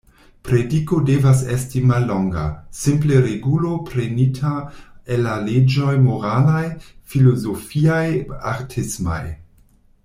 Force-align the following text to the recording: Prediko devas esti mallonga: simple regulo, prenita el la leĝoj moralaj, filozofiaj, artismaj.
Prediko 0.47 0.97
devas 1.09 1.43
esti 1.55 1.81
mallonga: 1.89 2.45
simple 2.79 3.19
regulo, 3.27 3.75
prenita 3.91 4.55
el 5.17 5.23
la 5.27 5.37
leĝoj 5.51 5.93
moralaj, 6.09 6.65
filozofiaj, 7.13 8.05
artismaj. 8.55 9.25